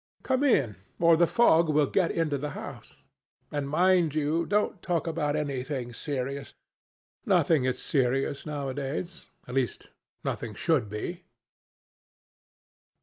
Come 0.23 0.43
in, 0.43 0.77
or 0.99 1.15
the 1.15 1.27
fog 1.27 1.69
will 1.69 1.85
get 1.85 2.09
into 2.09 2.39
the 2.39 2.49
house. 2.57 3.03
And 3.51 3.69
mind 3.69 4.15
you 4.15 4.47
don't 4.47 4.81
talk 4.81 5.05
about 5.05 5.35
anything 5.35 5.93
serious. 5.93 6.55
Nothing 7.23 7.65
is 7.65 7.79
serious 7.79 8.43
nowadays. 8.43 9.27
At 9.47 9.53
least 9.53 9.91
nothing 10.23 10.55
should 10.55 10.89
be." 10.89 11.21